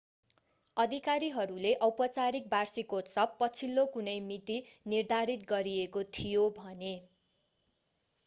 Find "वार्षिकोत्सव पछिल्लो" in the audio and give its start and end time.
2.53-3.83